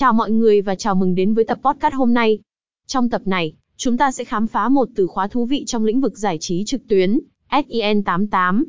Chào 0.00 0.12
mọi 0.12 0.30
người 0.30 0.62
và 0.62 0.74
chào 0.74 0.94
mừng 0.94 1.14
đến 1.14 1.34
với 1.34 1.44
tập 1.44 1.58
podcast 1.62 1.94
hôm 1.94 2.14
nay. 2.14 2.38
Trong 2.86 3.08
tập 3.08 3.22
này, 3.24 3.52
chúng 3.76 3.96
ta 3.96 4.12
sẽ 4.12 4.24
khám 4.24 4.46
phá 4.46 4.68
một 4.68 4.88
từ 4.94 5.06
khóa 5.06 5.28
thú 5.28 5.46
vị 5.46 5.64
trong 5.66 5.84
lĩnh 5.84 6.00
vực 6.00 6.18
giải 6.18 6.38
trí 6.40 6.64
trực 6.64 6.88
tuyến, 6.88 7.18
SEN88. 7.50 8.64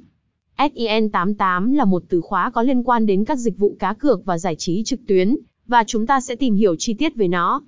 SEN88 0.57 1.75
là 1.75 1.86
một 1.86 2.04
từ 2.09 2.21
khóa 2.21 2.52
có 2.52 2.62
liên 2.62 2.83
quan 2.83 3.05
đến 3.05 3.25
các 3.25 3.36
dịch 3.36 3.57
vụ 3.57 3.75
cá 3.79 3.94
cược 3.94 4.25
và 4.25 4.38
giải 4.38 4.55
trí 4.55 4.83
trực 4.83 4.99
tuyến, 5.07 5.38
và 5.67 5.83
chúng 5.88 6.07
ta 6.07 6.21
sẽ 6.21 6.36
tìm 6.36 6.55
hiểu 6.55 6.75
chi 6.79 6.94
tiết 6.94 7.16
về 7.16 7.28
nó. 7.28 7.61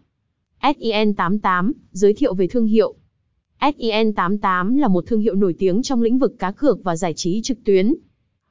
SEN88, 0.62 1.72
giới 1.92 2.14
thiệu 2.14 2.34
về 2.34 2.48
thương 2.48 2.66
hiệu. 2.66 2.96
SEN88 3.60 4.78
là 4.78 4.88
một 4.88 5.04
thương 5.08 5.22
hiệu 5.22 5.36
nổi 5.36 5.56
tiếng 5.60 5.84
trong 5.84 6.02
lĩnh 6.02 6.20
vực 6.20 6.36
cá 6.40 6.52
cược 6.52 6.84
và 6.84 6.96
giải 6.96 7.14
trí 7.14 7.42
trực 7.42 7.58
tuyến. 7.64 7.94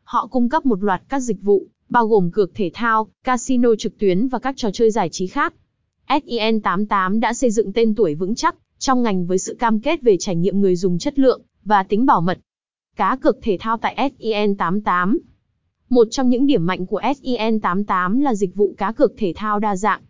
Họ 0.03 0.27
cung 0.27 0.49
cấp 0.49 0.67
một 0.67 0.83
loạt 0.83 1.03
các 1.09 1.21
dịch 1.21 1.43
vụ, 1.43 1.67
bao 1.93 2.07
gồm 2.07 2.31
cược 2.31 2.55
thể 2.55 2.71
thao, 2.75 3.09
casino 3.25 3.69
trực 3.79 3.99
tuyến 3.99 4.29
và 4.29 4.39
các 4.39 4.55
trò 4.57 4.71
chơi 4.73 4.91
giải 4.91 5.09
trí 5.13 5.27
khác. 5.27 5.55
SIN88 6.09 7.21
đã 7.21 7.35
xây 7.35 7.51
dựng 7.51 7.73
tên 7.73 7.95
tuổi 7.95 8.15
vững 8.15 8.35
chắc 8.35 8.57
trong 8.79 9.03
ngành 9.03 9.27
với 9.27 9.39
sự 9.39 9.57
cam 9.59 9.81
kết 9.81 10.03
về 10.03 10.17
trải 10.21 10.37
nghiệm 10.37 10.61
người 10.61 10.77
dùng 10.77 10.99
chất 10.99 11.19
lượng 11.19 11.43
và 11.65 11.83
tính 11.83 12.07
bảo 12.07 12.21
mật. 12.21 12.39
Cá 12.97 13.17
cược 13.17 13.37
thể 13.43 13.57
thao 13.61 13.77
tại 13.77 14.11
SIN88 14.19 15.19
Một 15.89 16.09
trong 16.11 16.29
những 16.29 16.47
điểm 16.47 16.67
mạnh 16.67 16.87
của 16.87 17.01
SIN88 17.01 18.23
là 18.23 18.35
dịch 18.35 18.55
vụ 18.55 18.75
cá 18.79 18.93
cược 18.93 19.13
thể 19.17 19.33
thao 19.37 19.59
đa 19.59 19.77
dạng. 19.77 20.01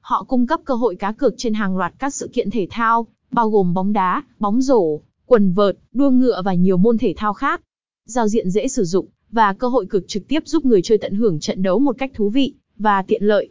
Họ 0.00 0.24
cung 0.28 0.46
cấp 0.46 0.60
cơ 0.64 0.74
hội 0.74 0.96
cá 0.96 1.12
cược 1.12 1.34
trên 1.36 1.54
hàng 1.54 1.76
loạt 1.76 1.94
các 1.98 2.14
sự 2.14 2.30
kiện 2.32 2.50
thể 2.50 2.66
thao, 2.70 3.06
bao 3.30 3.50
gồm 3.50 3.74
bóng 3.74 3.92
đá, 3.92 4.22
bóng 4.38 4.60
rổ, 4.60 5.00
quần 5.26 5.52
vợt, 5.52 5.78
đua 5.92 6.10
ngựa 6.10 6.42
và 6.44 6.54
nhiều 6.54 6.76
môn 6.76 6.98
thể 6.98 7.14
thao 7.16 7.32
khác. 7.32 7.60
Giao 8.04 8.28
diện 8.28 8.50
dễ 8.50 8.68
sử 8.68 8.84
dụng, 8.84 9.06
và 9.30 9.52
cơ 9.52 9.68
hội 9.68 9.86
cực 9.86 10.08
trực 10.08 10.28
tiếp 10.28 10.42
giúp 10.46 10.64
người 10.64 10.82
chơi 10.82 10.98
tận 10.98 11.14
hưởng 11.14 11.40
trận 11.40 11.62
đấu 11.62 11.78
một 11.78 11.98
cách 11.98 12.10
thú 12.14 12.30
vị 12.30 12.54
và 12.78 13.02
tiện 13.02 13.22
lợi. 13.24 13.50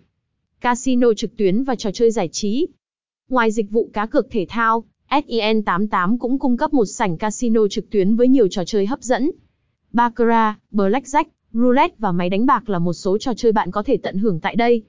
Casino 0.62 1.14
trực 1.14 1.38
tuyến 1.38 1.64
và 1.64 1.76
trò 1.76 1.92
chơi 1.92 2.12
giải 2.12 2.28
trí. 2.32 2.68
Ngoài 3.30 3.52
dịch 3.52 3.72
vụ 3.72 3.90
cá 3.94 4.06
cược 4.06 4.28
thể 4.32 4.46
thao, 4.50 4.84
SEN88 5.10 6.18
cũng 6.18 6.40
cung 6.40 6.58
cấp 6.58 6.74
một 6.74 6.86
sảnh 6.86 7.18
casino 7.18 7.68
trực 7.68 7.90
tuyến 7.90 8.16
với 8.16 8.28
nhiều 8.28 8.48
trò 8.48 8.64
chơi 8.66 8.86
hấp 8.86 9.02
dẫn. 9.02 9.32
Baccarat, 9.94 10.56
Blackjack, 10.72 11.26
Roulette 11.54 11.96
và 11.98 12.12
máy 12.12 12.30
đánh 12.30 12.46
bạc 12.46 12.70
là 12.70 12.80
một 12.80 12.94
số 12.94 13.18
trò 13.18 13.34
chơi 13.34 13.52
bạn 13.52 13.72
có 13.72 13.84
thể 13.84 13.98
tận 13.98 14.18
hưởng 14.18 14.40
tại 14.40 14.56
đây. 14.56 14.84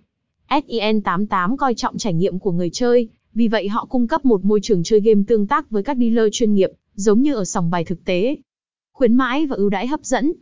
SEN88 0.49 1.57
coi 1.57 1.75
trọng 1.75 1.99
trải 1.99 2.15
nghiệm 2.15 2.39
của 2.39 2.53
người 2.53 2.71
chơi, 2.71 3.09
vì 3.35 3.49
vậy 3.49 3.69
họ 3.69 3.85
cung 3.85 4.09
cấp 4.09 4.25
một 4.25 4.45
môi 4.45 4.61
trường 4.63 4.83
chơi 4.83 5.01
game 5.01 5.23
tương 5.27 5.47
tác 5.47 5.71
với 5.71 5.83
các 5.83 5.97
dealer 5.97 6.29
chuyên 6.33 6.55
nghiệp, 6.55 6.71
giống 6.95 7.23
như 7.23 7.35
ở 7.35 7.45
sòng 7.45 7.71
bài 7.71 7.85
thực 7.85 8.05
tế. 8.05 8.37
Khuyến 8.93 9.15
mãi 9.15 9.47
và 9.47 9.57
ưu 9.57 9.69
đãi 9.69 9.87
hấp 9.87 10.05
dẫn. 10.05 10.33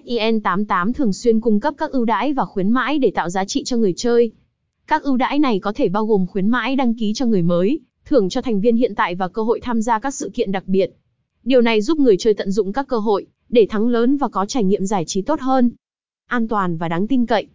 SIN88 0.00 0.92
thường 0.92 1.12
xuyên 1.12 1.40
cung 1.40 1.60
cấp 1.60 1.74
các 1.78 1.90
ưu 1.90 2.04
đãi 2.04 2.32
và 2.32 2.44
khuyến 2.44 2.70
mãi 2.70 2.98
để 2.98 3.10
tạo 3.14 3.30
giá 3.30 3.44
trị 3.44 3.64
cho 3.64 3.76
người 3.76 3.94
chơi. 3.96 4.32
Các 4.86 5.02
ưu 5.02 5.16
đãi 5.16 5.38
này 5.38 5.58
có 5.58 5.72
thể 5.72 5.88
bao 5.88 6.06
gồm 6.06 6.26
khuyến 6.26 6.48
mãi 6.48 6.76
đăng 6.76 6.94
ký 6.94 7.12
cho 7.14 7.26
người 7.26 7.42
mới, 7.42 7.80
thưởng 8.04 8.28
cho 8.28 8.42
thành 8.42 8.60
viên 8.60 8.76
hiện 8.76 8.94
tại 8.94 9.14
và 9.14 9.28
cơ 9.28 9.42
hội 9.42 9.60
tham 9.60 9.82
gia 9.82 9.98
các 9.98 10.14
sự 10.14 10.30
kiện 10.34 10.52
đặc 10.52 10.64
biệt. 10.66 10.90
Điều 11.44 11.60
này 11.60 11.82
giúp 11.82 11.98
người 11.98 12.16
chơi 12.18 12.34
tận 12.34 12.50
dụng 12.50 12.72
các 12.72 12.86
cơ 12.88 12.98
hội 12.98 13.26
để 13.48 13.66
thắng 13.70 13.88
lớn 13.88 14.16
và 14.16 14.28
có 14.28 14.46
trải 14.46 14.64
nghiệm 14.64 14.86
giải 14.86 15.04
trí 15.06 15.22
tốt 15.22 15.40
hơn. 15.40 15.70
An 16.28 16.48
toàn 16.48 16.76
và 16.76 16.88
đáng 16.88 17.06
tin 17.06 17.26
cậy. 17.26 17.46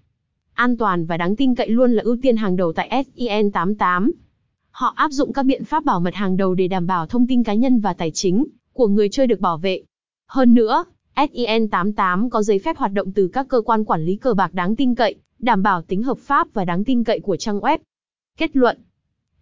An 0.53 0.77
toàn 0.77 1.05
và 1.05 1.17
đáng 1.17 1.35
tin 1.35 1.55
cậy 1.55 1.69
luôn 1.69 1.91
là 1.91 2.03
ưu 2.03 2.17
tiên 2.21 2.37
hàng 2.37 2.55
đầu 2.55 2.73
tại 2.73 3.03
SIN88. 3.15 4.11
Họ 4.71 4.93
áp 4.95 5.11
dụng 5.11 5.33
các 5.33 5.43
biện 5.43 5.63
pháp 5.63 5.85
bảo 5.85 5.99
mật 5.99 6.15
hàng 6.15 6.37
đầu 6.37 6.55
để 6.55 6.67
đảm 6.67 6.87
bảo 6.87 7.07
thông 7.07 7.27
tin 7.27 7.43
cá 7.43 7.53
nhân 7.53 7.79
và 7.79 7.93
tài 7.93 8.11
chính 8.13 8.45
của 8.73 8.87
người 8.87 9.09
chơi 9.09 9.27
được 9.27 9.39
bảo 9.39 9.57
vệ. 9.57 9.83
Hơn 10.27 10.53
nữa, 10.53 10.83
SIN88 11.17 12.29
có 12.29 12.43
giấy 12.43 12.59
phép 12.59 12.77
hoạt 12.77 12.93
động 12.93 13.11
từ 13.11 13.27
các 13.27 13.47
cơ 13.47 13.61
quan 13.61 13.85
quản 13.85 14.05
lý 14.05 14.15
cờ 14.15 14.33
bạc 14.33 14.53
đáng 14.53 14.75
tin 14.75 14.95
cậy, 14.95 15.15
đảm 15.39 15.63
bảo 15.63 15.81
tính 15.81 16.03
hợp 16.03 16.17
pháp 16.17 16.47
và 16.53 16.65
đáng 16.65 16.83
tin 16.83 17.03
cậy 17.03 17.19
của 17.19 17.35
trang 17.35 17.59
web. 17.59 17.77
Kết 18.37 18.55
luận 18.55 18.77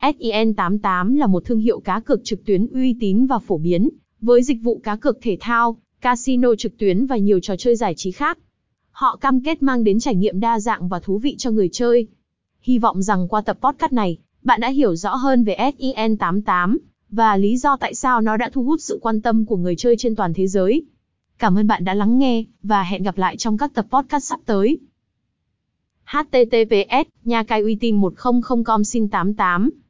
SIN88 0.01 1.17
là 1.17 1.27
một 1.27 1.45
thương 1.45 1.59
hiệu 1.59 1.79
cá 1.79 1.99
cược 1.99 2.23
trực 2.23 2.45
tuyến 2.45 2.67
uy 2.67 2.95
tín 2.99 3.25
và 3.25 3.39
phổ 3.39 3.57
biến, 3.57 3.89
với 4.21 4.43
dịch 4.43 4.57
vụ 4.63 4.81
cá 4.83 4.95
cược 4.95 5.17
thể 5.21 5.37
thao, 5.39 5.77
casino 6.01 6.55
trực 6.55 6.77
tuyến 6.77 7.05
và 7.05 7.17
nhiều 7.17 7.39
trò 7.39 7.55
chơi 7.55 7.75
giải 7.75 7.93
trí 7.97 8.11
khác. 8.11 8.37
Họ 8.91 9.15
cam 9.15 9.41
kết 9.41 9.63
mang 9.63 9.83
đến 9.83 9.99
trải 9.99 10.15
nghiệm 10.15 10.39
đa 10.39 10.59
dạng 10.59 10.87
và 10.87 10.99
thú 10.99 11.17
vị 11.17 11.35
cho 11.37 11.51
người 11.51 11.69
chơi. 11.71 12.07
Hy 12.61 12.79
vọng 12.79 13.01
rằng 13.01 13.27
qua 13.27 13.41
tập 13.41 13.57
podcast 13.61 13.93
này, 13.93 14.17
bạn 14.43 14.61
đã 14.61 14.69
hiểu 14.69 14.95
rõ 14.95 15.15
hơn 15.15 15.43
về 15.43 15.55
SIN88 15.57 16.77
và 17.09 17.37
lý 17.37 17.57
do 17.57 17.77
tại 17.77 17.95
sao 17.95 18.21
nó 18.21 18.37
đã 18.37 18.49
thu 18.53 18.63
hút 18.63 18.81
sự 18.81 18.99
quan 19.01 19.21
tâm 19.21 19.45
của 19.45 19.57
người 19.57 19.75
chơi 19.75 19.95
trên 19.97 20.15
toàn 20.15 20.33
thế 20.33 20.47
giới. 20.47 20.85
Cảm 21.39 21.57
ơn 21.57 21.67
bạn 21.67 21.83
đã 21.83 21.93
lắng 21.93 22.19
nghe, 22.19 22.43
và 22.63 22.83
hẹn 22.83 23.03
gặp 23.03 23.17
lại 23.17 23.37
trong 23.37 23.57
các 23.57 23.73
tập 23.73 23.85
podcast 23.89 24.23
sắp 24.23 24.39
tới. 24.45 24.79
https 26.05 27.07
nha 27.23 27.43
cai 27.43 27.61
uy 27.61 27.75
tín 27.75 28.01
100com 28.01 28.83
xin 28.83 29.09
88 29.09 29.84